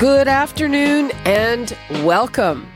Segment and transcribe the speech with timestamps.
[0.00, 2.72] Good afternoon and welcome.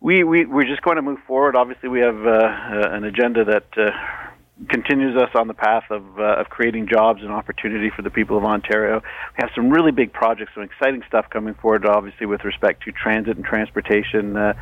[0.00, 1.56] we we we're just going to move forward.
[1.56, 3.66] Obviously, we have uh, uh, an agenda that.
[3.76, 3.90] Uh,
[4.68, 8.36] continues us on the path of uh, of creating jobs and opportunity for the people
[8.36, 8.96] of Ontario.
[8.96, 11.86] We have some really big projects, some exciting stuff coming forward.
[11.86, 14.36] Obviously, with respect to transit and transportation.
[14.36, 14.54] Uh,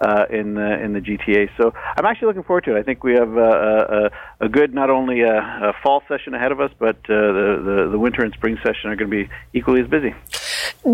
[0.00, 1.48] uh, in the in the GTA.
[1.56, 2.80] So I'm actually looking forward to it.
[2.80, 4.10] I think we have uh,
[4.40, 7.62] a, a good not only a, a, fall session ahead of us, but uh, the,
[7.64, 10.12] the the winter and spring session are going to be equally as busy.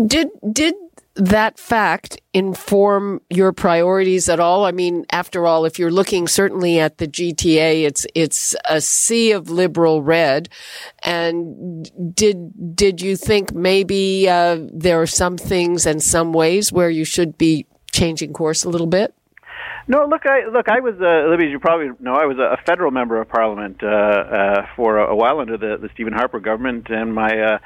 [0.07, 0.75] Did did
[1.15, 4.65] that fact inform your priorities at all?
[4.65, 9.31] I mean, after all, if you're looking certainly at the GTA, it's it's a sea
[9.31, 10.49] of liberal red.
[11.03, 16.89] And did did you think maybe uh, there are some things and some ways where
[16.89, 19.13] you should be changing course a little bit?
[19.87, 20.69] No, look, I look.
[20.69, 23.81] I was, uh, Libby, as you probably know, I was a federal member of parliament
[23.83, 27.59] uh, uh, for a, while under the, the Stephen Harper government, and my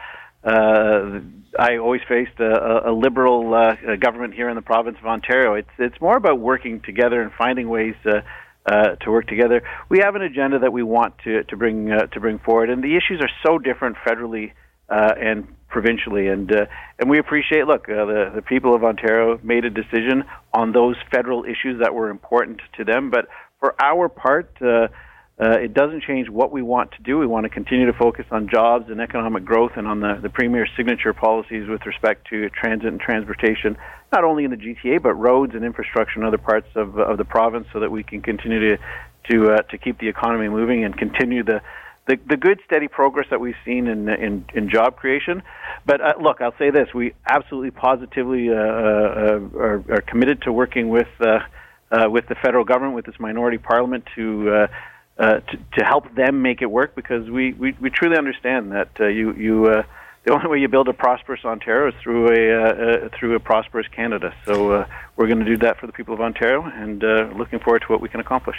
[0.44, 1.20] uh, uh,
[1.60, 5.56] I always faced a, a liberal uh, government here in the province of Ontario.
[5.56, 8.22] It's it's more about working together and finding ways uh,
[8.66, 9.62] uh, to work together.
[9.90, 12.84] We have an agenda that we want to to bring uh, to bring forward, and
[12.84, 14.54] the issues are so different federally
[14.90, 16.66] uh, and provincially, and uh,
[17.00, 17.68] and we appreciate.
[17.68, 20.24] Look, uh, the the people of Ontario made a decision
[20.54, 23.28] on those federal issues that were important to them, but
[23.60, 24.52] for our part.
[24.62, 24.88] Uh,
[25.38, 27.18] uh, it doesn't change what we want to do.
[27.18, 30.30] We want to continue to focus on jobs and economic growth and on the, the
[30.30, 33.76] Premier's signature policies with respect to transit and transportation,
[34.14, 37.26] not only in the GTA, but roads and infrastructure in other parts of, of the
[37.26, 38.84] province so that we can continue to,
[39.30, 41.62] to, uh, to keep the economy moving and continue the,
[42.08, 45.44] the, the good, steady progress that we've seen in, in, in job creation.
[45.86, 50.54] But uh, look, I'll say this we absolutely positively uh, uh, are, are committed to
[50.54, 51.40] working with, uh,
[51.92, 54.70] uh, with the federal government, with this minority parliament to.
[55.18, 58.90] Uh, to, to help them make it work because we, we, we truly understand that
[59.00, 59.84] uh, you, you uh,
[60.26, 63.40] the only way you build a prosperous Ontario is through a uh, uh, through a
[63.40, 64.34] prosperous Canada.
[64.46, 67.60] So uh, we're going to do that for the people of Ontario, and uh, looking
[67.60, 68.58] forward to what we can accomplish.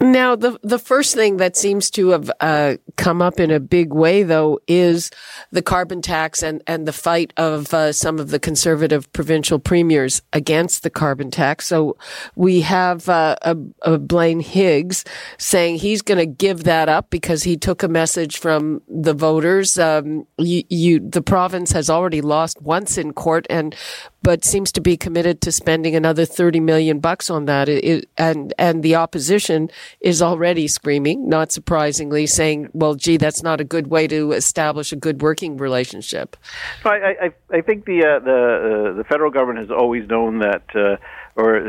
[0.00, 3.92] Now, the the first thing that seems to have uh, come up in a big
[3.92, 5.10] way, though, is
[5.50, 10.82] the carbon tax and and the fight of some of the conservative provincial premiers against
[10.82, 11.66] the carbon tax.
[11.66, 11.96] So
[12.36, 15.04] we have a, a Blaine Higgs
[15.38, 19.78] saying he's going to give that up because he took a message from the voters.
[19.78, 23.74] Um, you, you the province has already lost once in court and,
[24.22, 27.68] but seems to be committed to spending another 30 million bucks on that.
[27.68, 33.60] It, and, and the opposition is already screaming, not surprisingly, saying, well, gee, that's not
[33.60, 36.36] a good way to establish a good working relationship.
[36.84, 40.62] I, I, I think the, uh, the, uh, the federal government has always known that,
[40.74, 40.96] uh,
[41.36, 41.60] or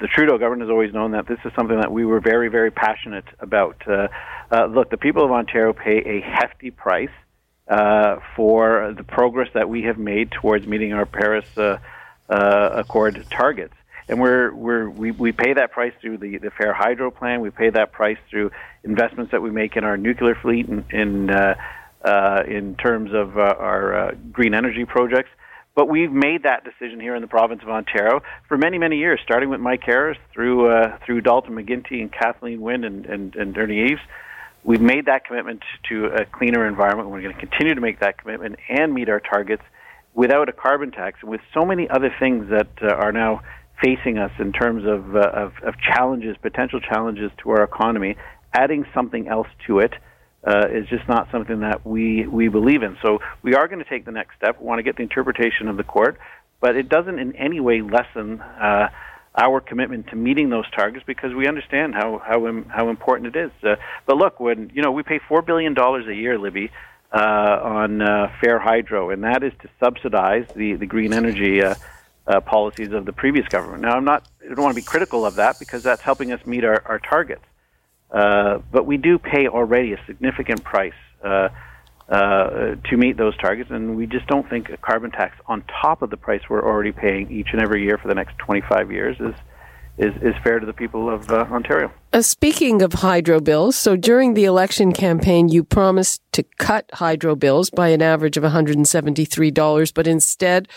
[0.00, 2.70] the Trudeau government has always known that this is something that we were very, very
[2.70, 3.76] passionate about.
[3.86, 4.08] Uh,
[4.50, 7.10] uh, look, the people of Ontario pay a hefty price
[7.68, 11.78] uh, for the progress that we have made towards meeting our Paris uh,
[12.28, 13.74] uh, Accord targets.
[14.08, 17.40] And we're, we're, we, we pay that price through the, the Fair Hydro Plan.
[17.40, 18.50] We pay that price through
[18.82, 24.14] investments that we make in our nuclear fleet in, in, uh, in terms of our
[24.30, 25.30] green energy projects.
[25.74, 29.18] But we've made that decision here in the province of Ontario for many, many years,
[29.24, 33.58] starting with Mike Harris through uh, through Dalton McGuinty and Kathleen Wynne and, and, and
[33.58, 34.00] Ernie Eves.
[34.64, 37.10] We've made that commitment to a cleaner environment.
[37.10, 39.62] We're going to continue to make that commitment and meet our targets
[40.14, 43.42] without a carbon tax, and with so many other things that uh, are now
[43.82, 48.16] facing us in terms of, uh, of, of challenges, potential challenges to our economy.
[48.54, 49.92] Adding something else to it
[50.46, 52.96] uh, is just not something that we, we believe in.
[53.02, 54.60] So we are going to take the next step.
[54.60, 56.18] We want to get the interpretation of the court,
[56.60, 58.88] but it doesn't in any way lessen uh,
[59.36, 63.50] our commitment to meeting those targets because we understand how how how important it is.
[63.62, 63.76] Uh,
[64.06, 66.70] but look, when you know we pay four billion dollars a year, Libby,
[67.12, 67.18] uh,
[67.62, 71.62] on uh, fair hydro, and that is to subsidize the the green energy.
[71.62, 71.74] Uh,
[72.26, 73.82] uh, policies of the previous government.
[73.82, 74.26] Now, I'm not.
[74.42, 76.98] I don't want to be critical of that because that's helping us meet our, our
[76.98, 77.44] targets.
[78.10, 80.94] Uh, but we do pay already a significant price
[82.08, 86.02] uh, to meet those targets, and we just don't think a carbon tax on top
[86.02, 89.16] of the price we're already paying each and every year for the next 25 years
[89.20, 89.34] is
[89.96, 91.92] is, is fair to the people of uh, Ontario.
[92.12, 97.36] Uh, speaking of hydro bills, so during the election campaign, you promised to cut hydro
[97.36, 100.68] bills by an average of $173, but instead,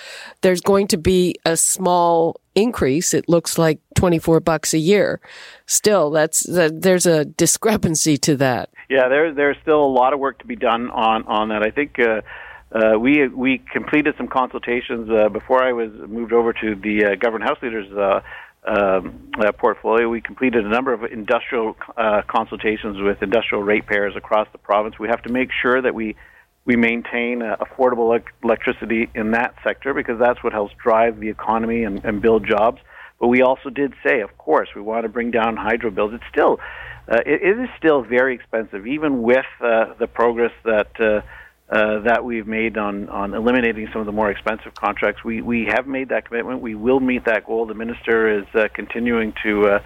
[0.41, 3.13] there's going to be a small increase.
[3.13, 5.19] It looks like 24 bucks a year.
[5.65, 8.69] Still, that's that, there's a discrepancy to that.
[8.89, 11.63] Yeah, there, there's still a lot of work to be done on on that.
[11.63, 11.99] I think.
[11.99, 12.21] Uh,
[12.69, 17.15] uh, we we completed some consultations uh, before I was moved over to the uh,
[17.15, 18.19] government house leaders uh,
[18.67, 20.09] uh, portfolio.
[20.09, 24.99] We completed a number of industrial uh, consultations with industrial ratepayers across the province.
[24.99, 26.15] We have to make sure that we
[26.65, 31.85] we maintain uh, affordable electricity in that sector because that's what helps drive the economy
[31.85, 32.81] and, and build jobs.
[33.21, 36.11] But we also did say, of course, we want to bring down hydro bills.
[36.13, 36.59] It's still
[37.09, 41.23] uh, it, it is still very expensive, even with uh, the progress that
[41.69, 45.23] uh, that we've made on, on eliminating some of the more expensive contracts.
[45.23, 46.61] We, we have made that commitment.
[46.61, 47.65] We will meet that goal.
[47.65, 49.79] The minister is uh, continuing to, uh,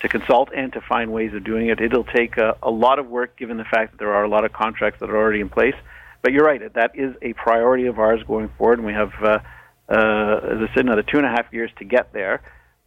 [0.00, 1.80] to consult and to find ways of doing it.
[1.80, 4.44] It'll take a, a lot of work given the fact that there are a lot
[4.44, 5.76] of contracts that are already in place.
[6.22, 9.38] But you're right, that is a priority of ours going forward, and we have, uh,
[9.88, 12.42] uh, as I said, another two and a half years to get there.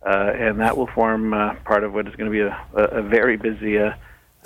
[0.06, 1.31] Uh, and that will form
[1.63, 3.77] part of what is going to be a, a very busy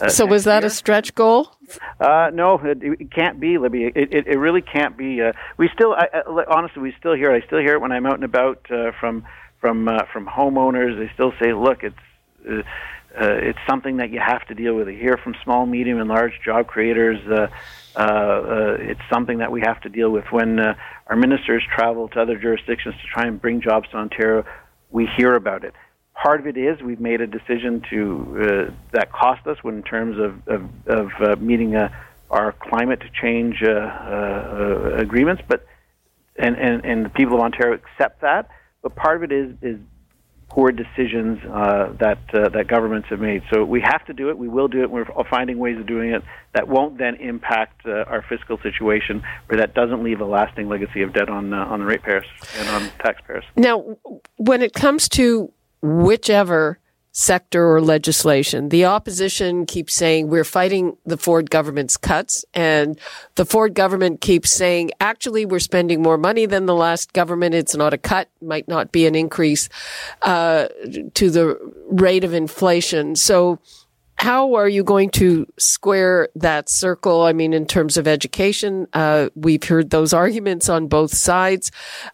[0.01, 0.67] uh, so was that year.
[0.67, 1.51] a stretch goal?
[1.99, 3.85] Uh, no, it, it can't be, Libby.
[3.85, 5.21] It, it, it really can't be.
[5.21, 7.43] Uh, we still, I, I, honestly, we still hear it.
[7.43, 9.25] I still hear it when I'm out and about uh, from
[9.61, 10.97] from uh, from homeowners.
[10.97, 11.95] They still say, "Look, it's
[12.47, 12.63] uh, uh,
[13.17, 16.39] it's something that you have to deal with." I hear from small, medium, and large
[16.43, 17.25] job creators.
[17.25, 17.47] Uh,
[17.95, 20.75] uh, uh, it's something that we have to deal with when uh,
[21.07, 24.45] our ministers travel to other jurisdictions to try and bring jobs to Ontario.
[24.91, 25.73] We hear about it
[26.15, 30.17] part of it is we've made a decision to uh, that cost us in terms
[30.17, 31.89] of of, of uh, meeting uh,
[32.31, 35.65] our climate change uh, uh, agreements, but
[36.37, 38.49] and, and and the people of Ontario accept that.
[38.81, 39.79] But part of it is is
[40.49, 43.43] poor decisions that that governments have made.
[43.51, 44.37] So we have to do it.
[44.37, 44.89] We will do it.
[44.89, 49.73] We're finding ways of doing it that won't then impact our fiscal situation, or that
[49.73, 52.25] doesn't leave a lasting legacy of debt on on the ratepayers
[52.57, 53.43] and on taxpayers.
[53.57, 53.97] Now,
[54.37, 55.51] when it comes to
[55.85, 56.79] whichever
[57.17, 58.67] sector or legislation.
[58.67, 62.99] The opposition keeps saying we're fighting the Ford government's cuts and
[63.35, 67.55] the Ford government keeps saying actually we're spending more money than the last government.
[67.55, 69.69] It's not a cut, might not be an increase,
[70.23, 70.67] uh,
[71.13, 71.57] to the
[71.89, 73.15] rate of inflation.
[73.15, 73.59] So
[74.17, 77.23] how are you going to square that circle?
[77.23, 81.71] I mean, in terms of education, uh, we've heard those arguments on both sides.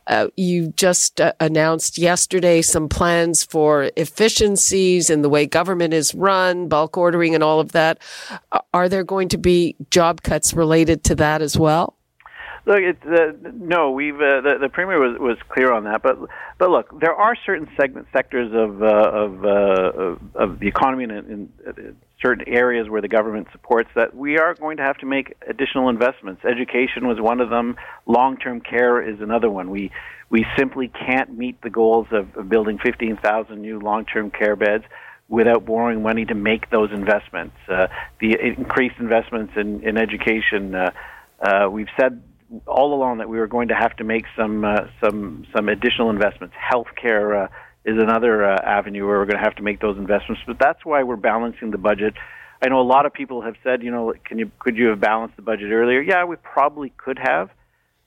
[0.07, 6.15] Uh, you just uh, announced yesterday some plans for efficiencies in the way government is
[6.15, 7.99] run, bulk ordering, and all of that.
[8.73, 11.95] Are there going to be job cuts related to that as well?
[12.65, 16.17] Look, it, uh, no, we've uh, the, the premier was, was clear on that, but
[16.59, 21.11] but look, there are certain segment sectors of uh, of, uh, of the economy and
[21.11, 25.07] in, in certain areas where the government supports that we are going to have to
[25.07, 26.45] make additional investments.
[26.45, 27.77] Education was one of them.
[28.05, 29.71] Long term care is another one.
[29.71, 29.91] We
[30.29, 34.85] we simply can't meet the goals of, of building 15,000 new long term care beds
[35.27, 37.55] without borrowing money to make those investments.
[37.67, 37.87] Uh,
[38.19, 40.75] the increased investments in, in education.
[40.75, 40.91] Uh,
[41.41, 42.21] uh, we've said
[42.67, 46.09] all along that we were going to have to make some uh, some some additional
[46.09, 46.55] investments.
[46.55, 47.47] Healthcare uh,
[47.85, 50.41] is another uh, avenue where we're going to have to make those investments.
[50.45, 52.13] But that's why we're balancing the budget.
[52.61, 54.99] I know a lot of people have said, you know, can you could you have
[54.99, 56.01] balanced the budget earlier?
[56.01, 57.49] Yeah, we probably could have,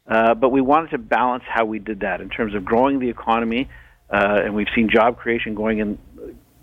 [0.07, 3.09] uh, but we wanted to balance how we did that in terms of growing the
[3.09, 3.69] economy,
[4.11, 5.99] uh, and we've seen job creation going in,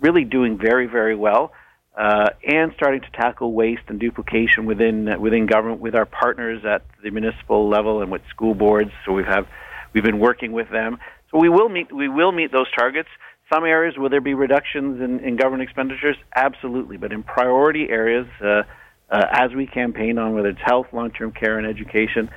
[0.00, 1.52] really doing very very well
[1.96, 6.82] uh, and starting to tackle waste and duplication within within government with our partners at
[7.02, 8.90] the municipal level and with school boards.
[9.04, 9.46] So we have
[9.92, 10.98] we've been working with them.
[11.30, 13.08] So we will meet we will meet those targets.
[13.52, 16.16] Some areas will there be reductions in, in government expenditures?
[16.34, 18.62] Absolutely, but in priority areas, uh,
[19.10, 22.30] uh, as we campaign on whether it's health, long-term care, and education.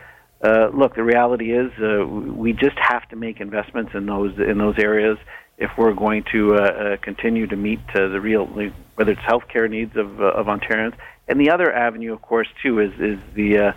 [0.43, 4.57] Uh, look, the reality is uh, we just have to make investments in those in
[4.57, 5.17] those areas
[5.57, 9.69] if we're going to uh, uh, continue to meet uh, the real, whether it's healthcare
[9.69, 10.93] needs of, uh, of Ontarians.
[11.27, 13.71] And the other avenue, of course, too, is is the uh,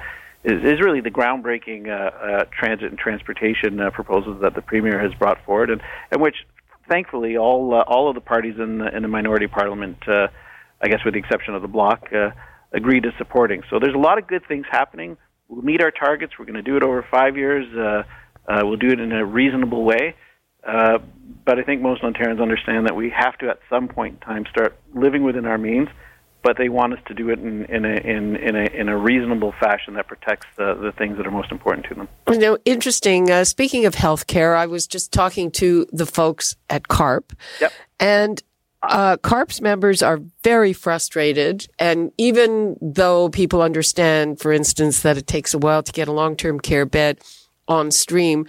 [0.44, 5.42] is, is really the groundbreaking uh, transit and transportation proposals that the premier has brought
[5.44, 5.80] forward, and,
[6.10, 6.36] and which,
[6.88, 10.28] thankfully, all all of the parties in the in the minority parliament, uh,
[10.82, 12.10] I guess, with the exception of the bloc,
[12.72, 13.62] agreed to supporting.
[13.70, 15.16] So there's a lot of good things happening.
[15.48, 16.34] We'll meet our targets.
[16.38, 17.66] We're going to do it over five years.
[18.46, 20.16] We'll do it in a reasonable way.
[20.64, 20.98] Uh,
[21.44, 24.44] but I think most Ontarians understand that we have to, at some point in time,
[24.50, 25.88] start living within our means.
[26.40, 28.96] But they want us to do it in, in, a, in, in, a, in a
[28.96, 32.08] reasonable fashion that protects the, the things that are most important to them.
[32.30, 33.28] You know, interesting.
[33.28, 37.32] Uh, speaking of healthcare, I was just talking to the folks at CARP.
[37.60, 37.72] Yep.
[37.98, 38.42] And
[38.82, 41.66] uh, CARP's members are very frustrated.
[41.78, 46.12] And even though people understand, for instance, that it takes a while to get a
[46.12, 47.18] long term care bed
[47.66, 48.46] on stream,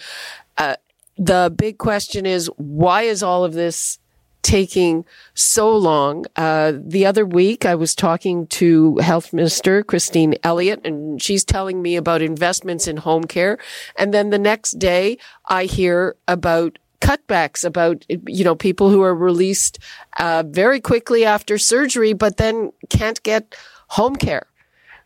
[1.19, 3.99] the big question is why is all of this
[4.41, 6.25] taking so long?
[6.37, 11.81] Uh, the other week, I was talking to Health Minister Christine Elliott, and she's telling
[11.81, 13.59] me about investments in home care.
[13.97, 19.15] And then the next day, I hear about cutbacks about you know people who are
[19.15, 19.79] released
[20.19, 23.55] uh, very quickly after surgery, but then can't get
[23.89, 24.47] home care.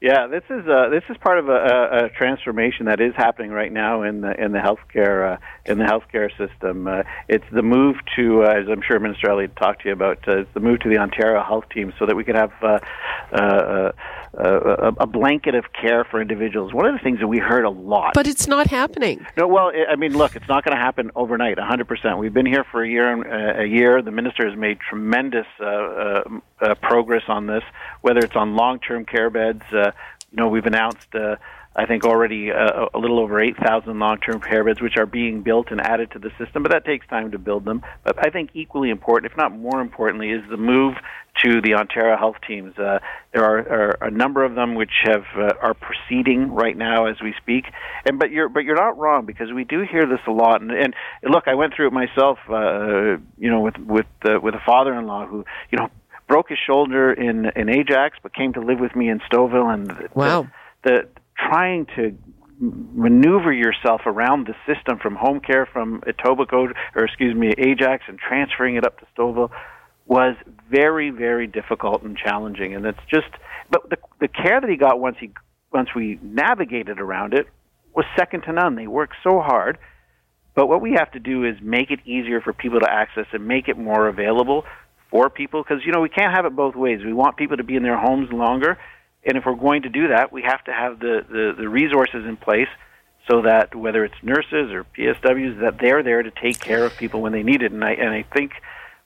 [0.04, 3.72] Yeah, this is uh, this is part of a, a, transformation that is happening right
[3.72, 6.88] now in the in the healthcare uh, in the healthcare system.
[6.88, 10.28] Uh, it's the move to, uh, as I'm sure Minister Elliott talked to you about,
[10.28, 12.80] uh, it's the move to the Ontario Health Team, so that we can have uh,
[13.32, 13.92] uh,
[14.38, 16.74] uh, a blanket of care for individuals.
[16.74, 19.26] One of the things that we heard a lot, but it's not happening.
[19.38, 21.58] No, well, I mean, look, it's not going to happen overnight.
[21.58, 21.88] 100.
[21.88, 23.14] percent We've been here for a year.
[23.14, 24.02] Uh, a year.
[24.02, 26.24] The minister has made tremendous uh, uh,
[26.62, 27.64] uh, progress on this,
[28.02, 29.64] whether it's on long-term care beds.
[29.72, 29.92] Uh,
[30.32, 31.08] you know, we've announced.
[31.76, 35.72] I think already uh, a little over 8,000 long-term care beds, which are being built
[35.72, 37.82] and added to the system, but that takes time to build them.
[38.04, 40.96] But I think equally important, if not more importantly, is the move
[41.44, 42.78] to the Ontario health teams.
[42.78, 43.00] Uh,
[43.34, 47.16] there are, are, a number of them which have uh, are proceeding right now as
[47.22, 47.66] we speak.
[48.06, 50.62] And but you're but you're not wrong because we do hear this a lot.
[50.62, 52.38] And, and look, I went through it myself.
[52.48, 55.90] Uh, you know, with with uh, with a father-in-law who you know
[56.28, 59.74] broke his shoulder in in Ajax, but came to live with me in Stouffville.
[59.74, 60.48] And wow,
[60.84, 62.18] the, the trying to
[62.60, 68.18] maneuver yourself around the system from home care from Etobicoke or excuse me Ajax and
[68.18, 69.52] transferring it up to Stouffville
[70.06, 70.36] was
[70.70, 72.76] very, very difficult and challenging.
[72.76, 73.30] And it's just,
[73.70, 75.32] but the the care that he got once he
[75.72, 77.48] once we navigated around it
[77.96, 78.76] was second to none.
[78.76, 79.78] They worked so hard.
[80.56, 83.48] But what we have to do is make it easier for people to access and
[83.48, 84.66] make it more available
[85.10, 87.00] for people because you know we can't have it both ways.
[87.04, 88.78] We want people to be in their homes longer,
[89.26, 92.26] and if we're going to do that, we have to have the the, the resources
[92.26, 92.70] in place
[93.30, 97.22] so that whether it's nurses or PSWs that they're there to take care of people
[97.22, 97.72] when they need it.
[97.72, 98.54] And I and I think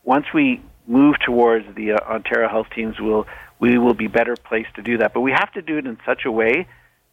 [0.03, 3.27] once we move towards the uh, Ontario health teams, will
[3.59, 5.13] we will be better placed to do that.
[5.13, 6.67] But we have to do it in such a way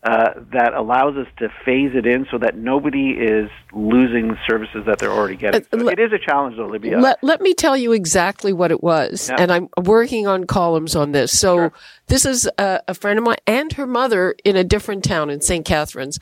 [0.04, 4.99] uh, that allows us to phase it in so that nobody is losing services that
[4.99, 5.62] they're already getting.
[5.73, 6.94] Uh, so it is a challenge, though, Libby.
[6.94, 9.30] Let, let me tell you exactly what it was.
[9.30, 9.37] Yeah.
[9.40, 11.37] And I'm working on columns on this.
[11.38, 11.73] So sure.
[12.08, 15.40] this is a, a, friend of mine and her mother in a different town in
[15.40, 15.64] St.
[15.64, 16.18] Catharines.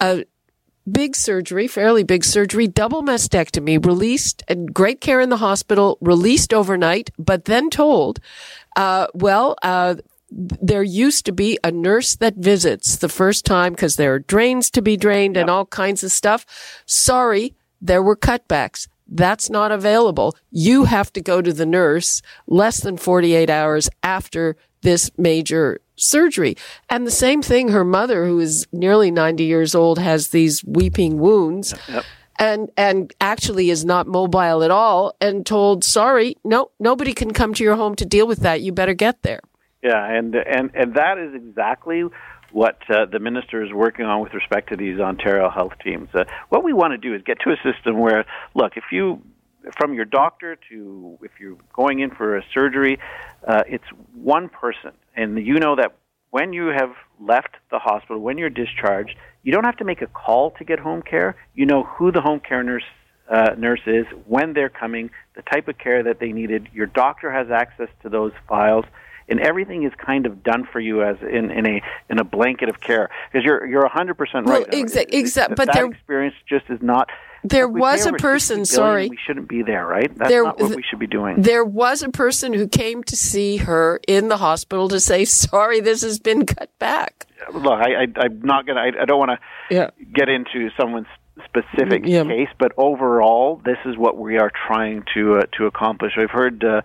[0.00, 0.24] A,
[0.90, 6.52] big surgery, fairly big surgery, double mastectomy, released and great care in the hospital, released
[6.52, 8.20] overnight, but then told,
[8.76, 9.94] uh, well, uh,
[10.34, 14.68] there used to be a nurse that visits the first time because there are drains
[14.70, 16.44] to be drained and all kinds of stuff.
[16.86, 18.88] Sorry, there were cutbacks.
[19.06, 20.36] That's not available.
[20.50, 26.56] You have to go to the nurse less than 48 hours after this major surgery.
[26.90, 31.18] And the same thing, her mother, who is nearly 90 years old, has these weeping
[31.18, 31.74] wounds.
[31.88, 32.04] Yep.
[32.36, 37.54] And, and actually is not mobile at all and told, sorry, no, nobody can come
[37.54, 38.60] to your home to deal with that.
[38.60, 39.38] You better get there.
[39.84, 42.04] Yeah, and and and that is exactly
[42.52, 46.08] what uh, the minister is working on with respect to these Ontario health teams.
[46.14, 48.24] Uh, what we want to do is get to a system where,
[48.54, 49.20] look, if you
[49.76, 52.98] from your doctor to if you're going in for a surgery,
[53.46, 55.94] uh, it's one person, and you know that
[56.30, 60.06] when you have left the hospital, when you're discharged, you don't have to make a
[60.06, 61.36] call to get home care.
[61.54, 62.84] You know who the home care nurse
[63.28, 66.68] uh, nurse is, when they're coming, the type of care that they needed.
[66.72, 68.84] Your doctor has access to those files,
[69.28, 72.68] and everything is kind of done for you as in, in a in a blanket
[72.68, 73.08] of care.
[73.32, 74.66] Because you're you're 100 percent right.
[74.70, 77.08] Well, exa- exa- but that there, experience just is not.
[77.46, 78.64] There was a person.
[78.64, 80.10] 60 billion, Sorry, we shouldn't be there, right?
[80.16, 81.42] That's There- not what we should be doing.
[81.42, 85.80] there was a person who came to see her in the hospital to say, "Sorry,
[85.80, 88.80] this has been cut back." Look, I, I I'm not gonna.
[88.80, 89.90] I, I don't want to Yeah.
[90.14, 91.06] get into someone's
[91.44, 92.24] specific Yeah.
[92.24, 96.12] case, but overall, this is what we are trying to uh, to accomplish.
[96.16, 96.80] I've heard uh,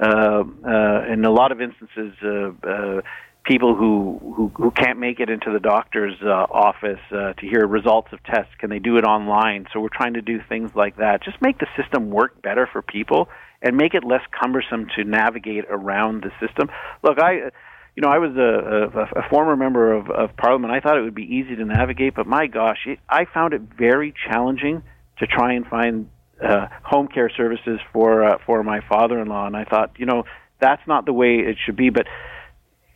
[0.00, 3.00] in a lot of instances uh, uh,
[3.44, 7.66] people who, who who can't make it into the doctor's uh, office uh, to hear
[7.66, 8.52] results of tests.
[8.58, 9.66] Can they do it online?
[9.72, 11.22] So we're trying to do things like that.
[11.22, 13.28] Just make the system work better for people
[13.62, 16.68] and make it less cumbersome to navigate around the system.
[17.02, 17.50] Look, I
[17.96, 20.72] you know, I was a, a, a former member of, of Parliament.
[20.72, 23.62] I thought it would be easy to navigate, but my gosh, it, I found it
[23.76, 24.84] very challenging
[25.18, 26.08] to try and find
[26.42, 29.46] uh, home care services for uh, for my father-in-law.
[29.46, 30.24] And I thought, you know,
[30.60, 31.90] that's not the way it should be.
[31.90, 32.06] But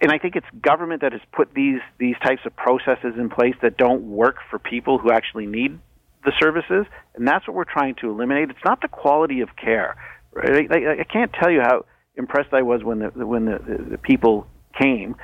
[0.00, 3.54] and I think it's government that has put these these types of processes in place
[3.62, 5.78] that don't work for people who actually need
[6.25, 8.50] the services, and that's what we're trying to eliminate.
[8.50, 9.96] It's not the quality of care.
[10.32, 10.70] Right?
[10.70, 11.84] I, I can't tell you how
[12.16, 14.46] impressed I was when the when the, the, the people
[14.80, 15.16] came.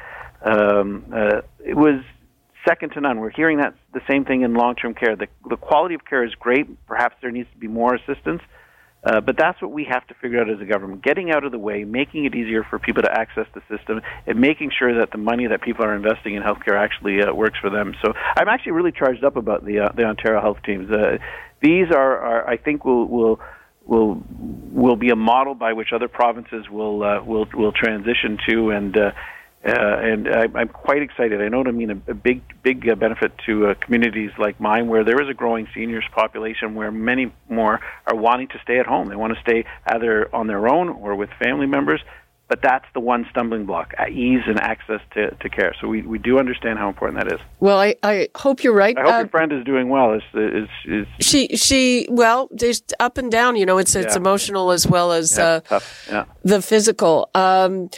[0.45, 2.03] Um, uh, it was
[2.69, 3.19] second to none.
[3.21, 5.17] We're hearing that the same thing in long-term care.
[5.17, 6.67] The the quality of care is great.
[6.87, 8.43] Perhaps there needs to be more assistance.
[9.05, 11.53] Uh, but that's what we have to figure out as a government: getting out of
[11.53, 15.13] the way, making it easier for people to access the system, and making sure that
[15.13, 17.95] the money that people are investing in healthcare actually uh, works for them.
[18.05, 20.91] So I'm actually really charged up about the uh, the Ontario health teams.
[20.91, 21.19] Uh,
[21.63, 23.41] these are, are, I think, will will
[23.87, 24.21] will
[24.73, 28.97] will be a model by which other provinces will uh, will will transition to and.
[29.65, 31.43] Uh, and I, I'm quite excited.
[31.43, 34.87] I know it'll mean a, a big, big uh, benefit to uh, communities like mine,
[34.87, 38.87] where there is a growing seniors population, where many more are wanting to stay at
[38.87, 39.09] home.
[39.09, 42.01] They want to stay either on their own or with family members.
[42.47, 45.75] But that's the one stumbling block: uh, ease and access to, to care.
[45.83, 47.41] So we, we do understand how important that is.
[47.61, 48.97] Well, I, I hope you're right.
[48.97, 50.15] I hope your friend is doing well.
[50.15, 53.57] Is is is she she well, just up and down.
[53.57, 54.21] You know, it's it's Yeah.
[54.21, 55.81] emotional as well as yeah, uh.
[56.11, 56.25] Yeah.
[56.43, 57.29] the physical.
[57.35, 57.91] Um,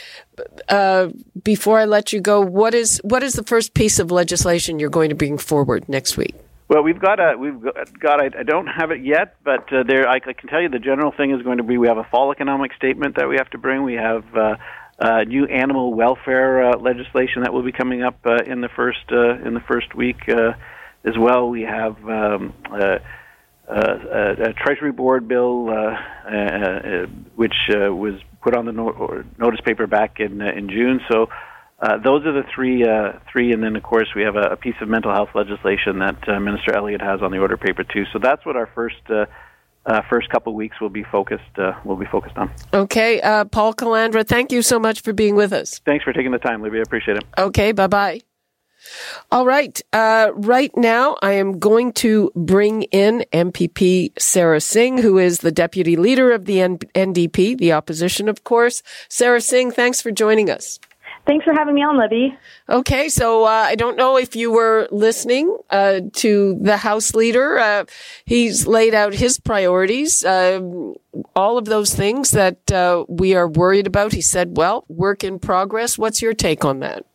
[0.69, 1.09] uh,
[1.43, 4.89] before I let you go, what is what is the first piece of legislation you're
[4.89, 6.35] going to bring forward next week?
[6.67, 7.61] Well, we've got a we've
[7.99, 10.69] got, I, I don't have it yet, but uh, there I, I can tell you
[10.69, 13.35] the general thing is going to be we have a fall economic statement that we
[13.35, 13.83] have to bring.
[13.83, 14.55] We have uh,
[14.97, 19.09] uh, new animal welfare uh, legislation that will be coming up uh, in the first
[19.09, 21.49] in the first week as well.
[21.49, 22.53] We have um,
[23.75, 27.05] a, a Treasury Board bill uh, uh, uh,
[27.35, 31.01] which uh, was put on the no- notice paper back in uh, in June.
[31.11, 31.27] So.
[31.83, 34.55] Uh, those are the three, uh, three, and then of course we have a, a
[34.55, 38.03] piece of mental health legislation that uh, Minister Elliott has on the order paper too.
[38.13, 39.25] So that's what our first uh,
[39.85, 42.51] uh, first couple of weeks will be focused uh, will be focused on.
[42.71, 45.79] Okay, uh, Paul Calandra, thank you so much for being with us.
[45.79, 46.77] Thanks for taking the time, Libby.
[46.77, 47.23] I appreciate it.
[47.37, 48.21] Okay, bye bye.
[49.31, 49.81] All right.
[49.93, 55.51] Uh, right now, I am going to bring in MPP Sara Singh, who is the
[55.51, 58.83] deputy leader of the N- NDP, the opposition, of course.
[59.09, 60.79] Sara Singh, thanks for joining us.
[61.27, 62.35] Thanks for having me on, Libby.
[62.67, 67.59] Okay, so uh, I don't know if you were listening uh, to the House leader.
[67.59, 67.85] Uh,
[68.25, 70.95] he's laid out his priorities, um,
[71.35, 74.13] all of those things that uh, we are worried about.
[74.13, 75.97] He said, well, work in progress.
[75.97, 77.05] What's your take on that?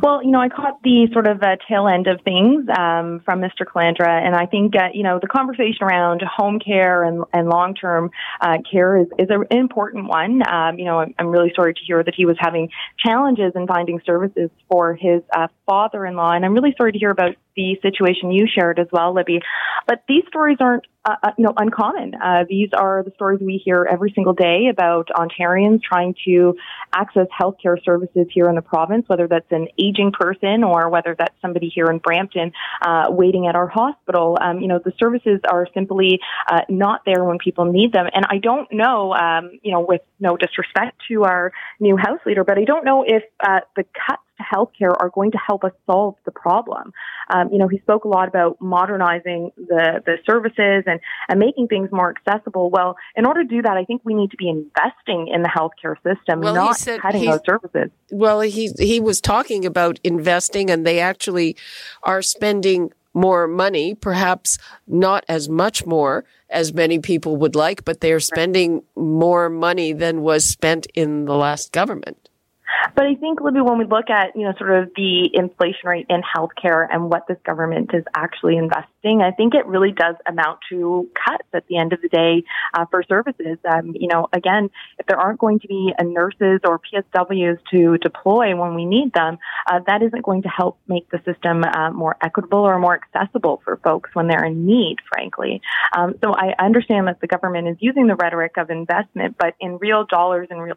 [0.00, 3.40] Well, you know, I caught the sort of uh, tail end of things um, from
[3.40, 3.66] Mr.
[3.66, 7.74] Calandra, and I think uh, you know the conversation around home care and, and long
[7.74, 10.42] term uh, care is, is an important one.
[10.48, 13.66] Um, you know, I'm, I'm really sorry to hear that he was having challenges in
[13.66, 17.34] finding services for his uh, father in law, and I'm really sorry to hear about
[17.56, 19.40] the situation you shared as well, Libby.
[19.86, 22.14] But these stories aren't, uh, uh, you know, uncommon.
[22.14, 26.54] Uh, these are the stories we hear every single day about Ontarians trying to
[26.94, 31.34] access healthcare services here in the province, whether that's an aging person or whether that's
[31.42, 34.38] somebody here in Brampton uh, waiting at our hospital.
[34.40, 38.06] Um, you know, the services are simply uh, not there when people need them.
[38.14, 42.44] And I don't know, um, you know, with no disrespect to our new House leader,
[42.44, 45.72] but I don't know if uh, the cuts to healthcare are going to help us
[45.86, 46.92] solve the problem.
[47.32, 51.68] Um, you know, he spoke a lot about modernizing the, the services and, and making
[51.68, 52.70] things more accessible.
[52.70, 55.48] Well, in order to do that, I think we need to be investing in the
[55.48, 57.90] healthcare system, well, not said, cutting those services.
[58.10, 61.56] Well, he, he was talking about investing and they actually
[62.02, 68.00] are spending more money, perhaps not as much more as many people would like, but
[68.00, 72.30] they are spending more money than was spent in the last government.
[72.94, 76.06] But I think, Libby, when we look at, you know, sort of the inflation rate
[76.08, 80.60] in healthcare and what this government is actually investing, I think it really does amount
[80.70, 83.58] to cuts at the end of the day uh, for services.
[83.68, 88.54] Um, you know, again, if there aren't going to be nurses or PSWs to deploy
[88.56, 89.38] when we need them,
[89.70, 93.62] uh, that isn't going to help make the system uh, more equitable or more accessible
[93.64, 95.60] for folks when they're in need, frankly.
[95.96, 99.78] Um, so I understand that the government is using the rhetoric of investment, but in
[99.78, 100.76] real dollars and real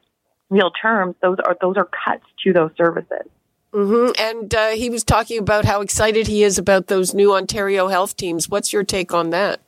[0.50, 3.28] real terms, those are those are cuts to those services.
[3.74, 4.12] Mm-hmm.
[4.18, 8.16] And uh, he was talking about how excited he is about those new Ontario health
[8.16, 8.48] teams.
[8.48, 9.60] What's your take on that?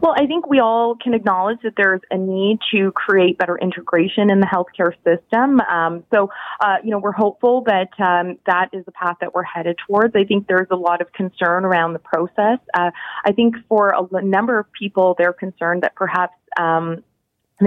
[0.00, 4.30] Well, I think we all can acknowledge that there's a need to create better integration
[4.30, 5.60] in the healthcare system.
[5.60, 9.42] Um, so, uh, you know, we're hopeful that um, that is the path that we're
[9.42, 10.14] headed towards.
[10.14, 12.58] I think there's a lot of concern around the process.
[12.74, 12.90] Uh,
[13.24, 17.02] I think for a number of people, they're concerned that perhaps um,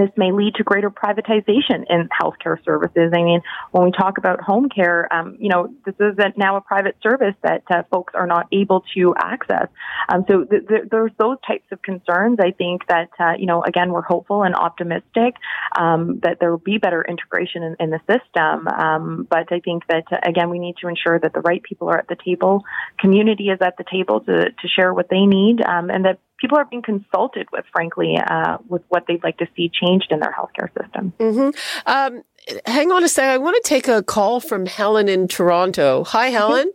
[0.00, 3.12] this may lead to greater privatization in healthcare services.
[3.14, 6.60] I mean, when we talk about home care, um, you know, this is now a
[6.60, 9.68] private service that uh, folks are not able to access.
[10.08, 12.38] Um, so th- th- there's those types of concerns.
[12.40, 15.34] I think that, uh, you know, again, we're hopeful and optimistic
[15.78, 18.68] um, that there will be better integration in, in the system.
[18.68, 21.88] Um, but I think that, uh, again, we need to ensure that the right people
[21.88, 22.64] are at the table,
[22.98, 26.58] community is at the table to, to share what they need, um, and that people
[26.58, 30.34] are being consulted with, frankly, uh, with what they'd like to see changed in their
[30.38, 31.12] healthcare system.
[31.18, 31.50] Mm-hmm.
[31.86, 32.22] Um,
[32.66, 33.30] hang on a second.
[33.30, 36.04] I want to take a call from Helen in Toronto.
[36.04, 36.72] Hi, Helen.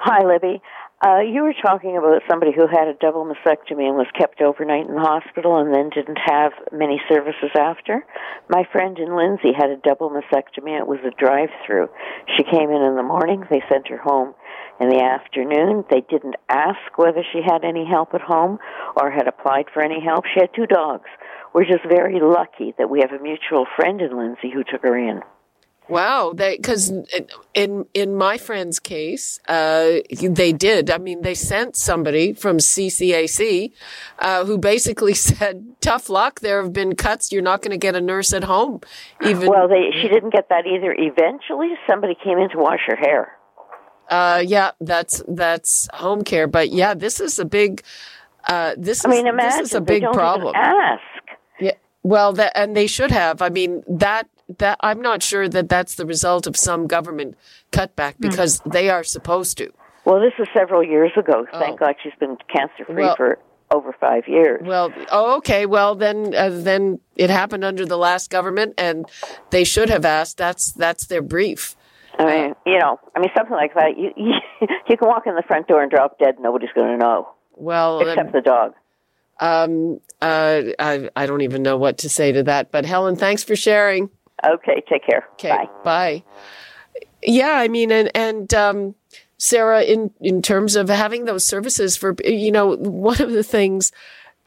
[0.00, 0.62] Hi, Libby.
[1.00, 4.88] Uh, you were talking about somebody who had a double mastectomy and was kept overnight
[4.88, 8.04] in the hospital and then didn't have many services after.
[8.48, 10.76] My friend in Lindsay had a double mastectomy.
[10.76, 11.88] It was a drive-through.
[12.36, 13.44] She came in in the morning.
[13.48, 14.34] They sent her home
[14.80, 15.84] in the afternoon.
[15.90, 18.58] They didn't ask whether she had any help at home
[18.96, 20.24] or had applied for any help.
[20.26, 21.08] She had two dogs.
[21.54, 24.96] We're just very lucky that we have a mutual friend in Lindsay who took her
[24.96, 25.22] in.
[25.88, 26.92] Wow, because
[27.54, 30.90] in in my friend's case, uh, they did.
[30.90, 33.72] I mean, they sent somebody from CCAC
[34.18, 36.40] uh, who basically said, "Tough luck.
[36.40, 37.32] There have been cuts.
[37.32, 38.82] You're not going to get a nurse at home."
[39.24, 40.92] Even well, they, she didn't get that either.
[40.92, 43.37] Eventually, somebody came in to wash her hair.
[44.08, 47.82] Uh, yeah, that's that's home care, but yeah, this is a big.
[48.48, 50.54] Uh, this I mean, is, imagine this is a big problem.
[50.56, 51.02] ask.
[51.60, 53.42] Yeah, well, that and they should have.
[53.42, 57.36] I mean, that that I'm not sure that that's the result of some government
[57.70, 58.28] cutback hmm.
[58.28, 58.72] because mm.
[58.72, 59.72] they are supposed to.
[60.04, 61.46] Well, this was several years ago.
[61.52, 61.86] Thank oh.
[61.86, 63.38] God she's been cancer free well, for
[63.70, 64.62] over five years.
[64.64, 65.66] Well, oh, okay.
[65.66, 69.06] Well, then, uh, then it happened under the last government, and
[69.50, 70.38] they should have asked.
[70.38, 71.76] That's that's their brief.
[72.18, 73.96] I mean, you know, I mean, something like that.
[73.96, 74.34] You you,
[74.88, 76.36] you can walk in the front door and drop dead.
[76.40, 77.28] Nobody's going to know.
[77.54, 78.74] Well, except the dog.
[79.40, 82.72] Um, uh, I I don't even know what to say to that.
[82.72, 84.10] But Helen, thanks for sharing.
[84.44, 85.28] Okay, take care.
[85.34, 85.68] Okay, bye.
[85.84, 86.24] Bye.
[87.22, 88.94] Yeah, I mean, and and um,
[89.38, 93.92] Sara, in in terms of having those services for you know, one of the things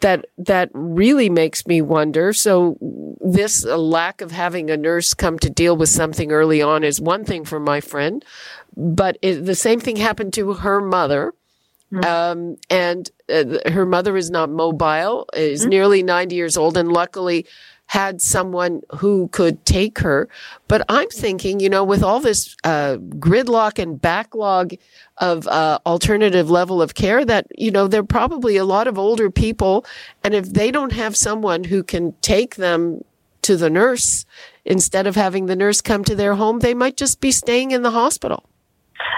[0.01, 2.33] that that really makes me wonder.
[2.33, 2.77] So
[3.21, 7.23] this lack of having a nurse come to deal with something early on is one
[7.23, 8.23] thing for my friend,
[8.75, 11.33] but it, the same thing happened to her mother.
[11.91, 12.05] Mm-hmm.
[12.05, 15.69] Um, and uh, her mother is not mobile, is mm-hmm.
[15.69, 17.45] nearly 90 years old, and luckily
[17.91, 20.29] had someone who could take her.
[20.69, 24.75] But I'm thinking, you know, with all this uh, gridlock and backlog
[25.17, 28.97] of uh, alternative level of care, that, you know, there are probably a lot of
[28.97, 29.85] older people.
[30.23, 33.03] And if they don't have someone who can take them
[33.41, 34.25] to the nurse
[34.63, 37.81] instead of having the nurse come to their home, they might just be staying in
[37.81, 38.49] the hospital.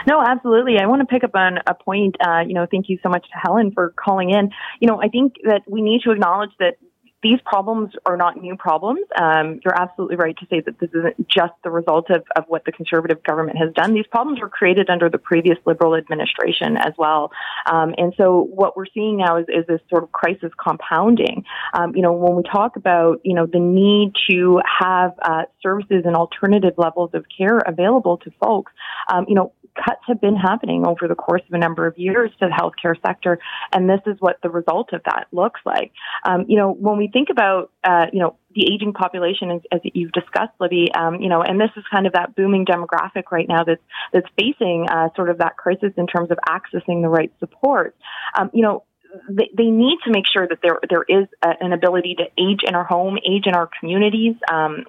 [0.07, 0.79] No, absolutely.
[0.79, 2.15] I want to pick up on a point.
[2.19, 4.49] Uh, you know, thank you so much to Helen for calling in.
[4.79, 6.77] You know, I think that we need to acknowledge that
[7.23, 8.99] these problems are not new problems.
[9.19, 12.65] Um, you're absolutely right to say that this isn't just the result of, of what
[12.65, 13.93] the conservative government has done.
[13.93, 17.31] These problems were created under the previous liberal administration as well.
[17.71, 21.45] Um, and so what we're seeing now is, is this sort of crisis compounding.
[21.73, 26.03] Um, you know, when we talk about, you know, the need to have uh, services
[26.05, 28.71] and alternative levels of care available to folks,
[29.11, 32.31] um, you know, cuts have been happening over the course of a number of years
[32.39, 33.39] to the healthcare sector,
[33.71, 35.91] and this is what the result of that looks like.
[36.25, 39.79] Um, you know, when we think about, uh, you know, the aging population, as, as
[39.83, 43.47] you've discussed, Libby, um, you know, and this is kind of that booming demographic right
[43.47, 47.31] now that's that's facing uh, sort of that crisis in terms of accessing the right
[47.39, 47.95] support.
[48.37, 48.83] Um, you know,
[49.29, 52.61] they, they need to make sure that there there is a, an ability to age
[52.67, 54.35] in our home, age in our communities.
[54.51, 54.85] Um,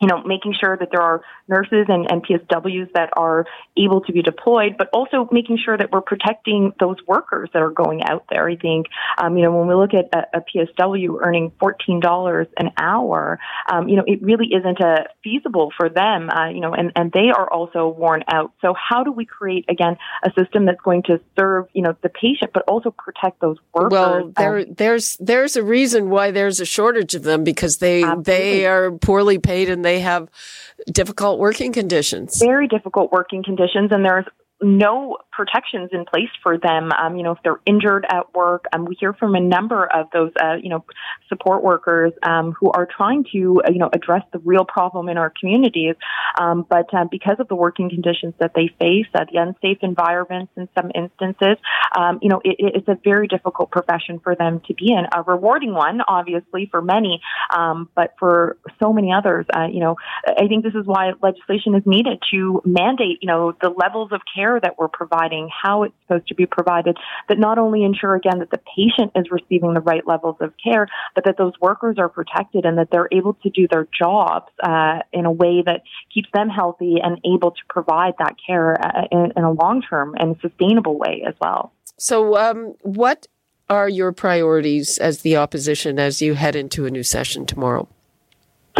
[0.00, 3.44] you know, making sure that there are nurses and, and PSWs that are
[3.76, 7.70] able to be deployed, but also making sure that we're protecting those workers that are
[7.70, 8.48] going out there.
[8.48, 8.86] I think,
[9.18, 13.38] um, you know, when we look at a, a PSW earning $14 an hour,
[13.70, 17.12] um, you know, it really isn't a feasible for them, uh, you know, and, and
[17.12, 18.52] they are also worn out.
[18.62, 22.08] So how do we create, again, a system that's going to serve, you know, the
[22.08, 23.90] patient, but also protect those workers?
[23.92, 28.02] Well, there, um, there's, there's a reason why there's a shortage of them because they,
[28.02, 28.32] absolutely.
[28.32, 30.28] they are poorly paid and they they have
[30.92, 32.38] difficult working conditions.
[32.38, 34.26] Very difficult working conditions, and there's
[34.62, 36.90] no protections in place for them.
[36.92, 40.06] Um, you know, if they're injured at work, um, we hear from a number of
[40.12, 40.84] those, uh, you know,
[41.28, 45.16] support workers um, who are trying to, uh, you know, address the real problem in
[45.16, 45.94] our communities.
[46.38, 50.52] Um, but uh, because of the working conditions that they face, uh, the unsafe environments
[50.56, 51.56] in some instances,
[51.96, 55.06] um, you know, it, it's a very difficult profession for them to be in.
[55.14, 57.20] A rewarding one, obviously, for many,
[57.56, 59.96] um, but for so many others, uh, you know,
[60.26, 64.20] I think this is why legislation is needed to mandate, you know, the levels of
[64.34, 66.96] care care that we're providing, how it's supposed to be provided,
[67.28, 70.88] that not only ensure again that the patient is receiving the right levels of care,
[71.14, 75.00] but that those workers are protected and that they're able to do their jobs uh,
[75.12, 75.82] in a way that
[76.12, 80.14] keeps them healthy and able to provide that care uh, in, in, a long term
[80.18, 81.72] and sustainable way as well.
[81.98, 83.26] So, um, what
[83.68, 87.88] are your priorities as the opposition as you head into a new session tomorrow?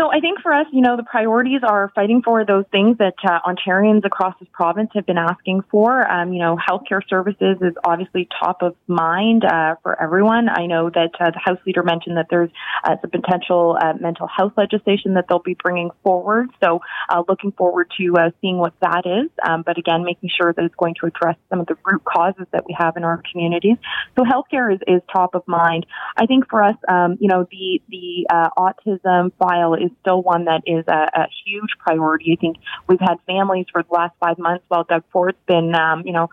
[0.00, 3.16] So I think for us, you know, the priorities are fighting for those things that
[3.22, 6.10] uh, Ontarians across this province have been asking for.
[6.10, 10.48] Um, you know, healthcare services is obviously top of mind uh, for everyone.
[10.48, 12.48] I know that uh, the House Leader mentioned that there's
[12.82, 16.48] uh, some potential uh, mental health legislation that they'll be bringing forward.
[16.64, 19.30] So uh, looking forward to seeing what that is.
[19.46, 22.46] Um, but again, making sure that it's going to address some of the root causes
[22.52, 23.76] that we have in our communities.
[24.16, 25.84] So healthcare is, is top of mind.
[26.16, 30.62] I think for us, um, you know, the the autism file is still one that
[30.66, 32.33] is a, a huge priority.
[32.33, 36.03] I think we've had families for the last five months while Doug Ford's been, um,
[36.07, 36.29] you know,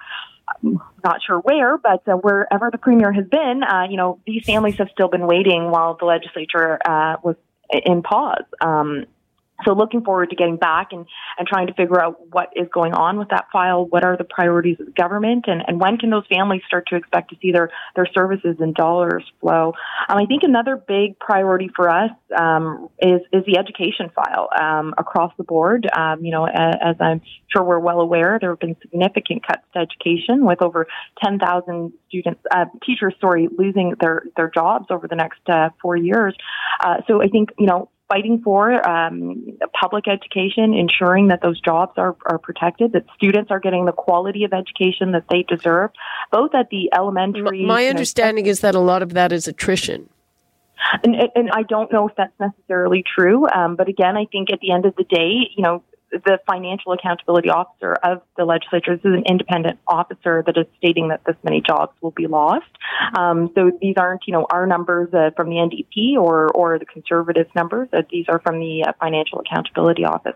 [1.03, 4.75] not sure where, but uh, wherever the premier has been, uh, you know, these families
[4.77, 7.35] have still been waiting while the legislature uh, was
[7.69, 8.45] in pause.
[8.61, 9.05] Um,
[9.65, 11.05] so looking forward to getting back and,
[11.37, 14.23] and trying to figure out what is going on with that file, what are the
[14.23, 17.51] priorities of the government, and, and when can those families start to expect to see
[17.51, 19.73] their, their services and dollars flow.
[20.09, 24.93] Um, I think another big priority for us um, is, is the education file um,
[24.97, 25.87] across the board.
[25.97, 27.21] Um, you know, as, as, I'm
[27.53, 30.87] sure we're well aware, there have been significant cuts to education with over
[31.23, 36.35] 10,000 students, uh, teachers, sorry, losing their, their jobs over the next uh, four years.
[36.79, 41.93] Uh, so I think, you know, fighting for um, public education, ensuring that those jobs
[41.97, 45.91] are, are protected, that students are getting the quality of education that they deserve,
[46.31, 47.65] both at the elementary.
[47.65, 50.09] My understanding know, is that a lot of that is attrition.
[51.03, 54.59] And, and I don't know if that's necessarily true, um, but again, I think at
[54.59, 58.95] the end of the day, you know, the financial accountability officer of the legislature.
[58.95, 62.65] This is an independent officer that is stating that this many jobs will be lost.
[63.17, 66.85] Um, so these aren't, you know, our numbers uh, from the NDP or or the
[66.85, 67.89] conservative numbers.
[67.91, 70.35] Uh, these are from the uh, financial accountability office.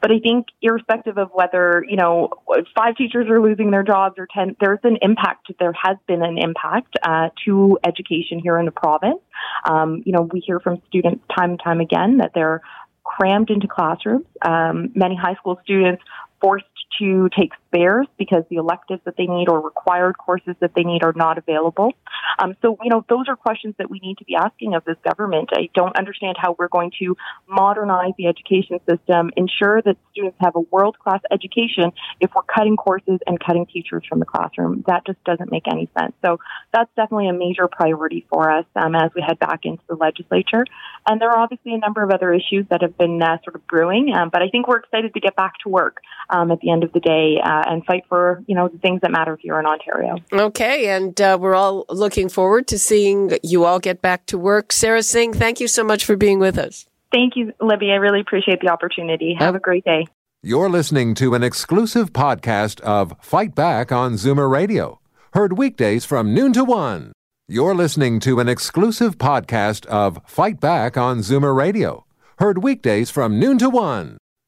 [0.00, 2.30] But I think, irrespective of whether you know
[2.74, 5.52] five teachers are losing their jobs or ten, there's an impact.
[5.58, 9.20] There has been an impact uh, to education here in the province.
[9.68, 12.62] Um, you know, we hear from students time and time again that they're
[13.04, 14.26] crammed into classrooms.
[14.42, 16.02] Um, many high school students
[16.40, 16.66] forced
[16.98, 21.02] to take spares because the electives that they need or required courses that they need
[21.02, 21.92] are not available.
[22.38, 24.96] Um, so, you know, those are questions that we need to be asking of this
[25.04, 25.50] government.
[25.52, 27.16] I don't understand how we're going to
[27.48, 32.76] modernize the education system, ensure that students have a world class education if we're cutting
[32.76, 34.84] courses and cutting teachers from the classroom.
[34.86, 36.12] That just doesn't make any sense.
[36.24, 36.38] So
[36.72, 40.64] that's definitely a major priority for us um, as we head back into the legislature.
[41.08, 43.66] And there are obviously a number of other issues that have been uh, sort of
[43.66, 45.98] brewing, um, but I think we're excited to get back to work
[46.30, 47.40] um, at the end of the day.
[47.42, 50.16] Uh, uh, and fight for you know the things that matter here in Ontario.
[50.32, 54.72] Okay, and uh, we're all looking forward to seeing you all get back to work.
[54.72, 56.86] Sara Singh, thank you so much for being with us.
[57.12, 57.90] Thank you, Libby.
[57.90, 59.34] I really appreciate the opportunity.
[59.38, 60.06] Have a great day.
[60.42, 65.00] You're listening to an exclusive podcast of Fight Back on Zoomer Radio,
[65.34, 67.12] heard weekdays from noon to one.
[67.46, 72.06] You're listening to an exclusive podcast of Fight Back on Zoomer Radio,
[72.38, 74.16] heard weekdays from noon to one.